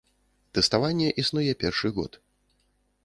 [0.57, 2.11] Тэставанне існуе першы год.